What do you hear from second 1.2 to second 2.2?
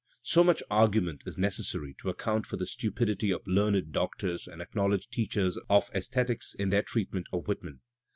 is necessary to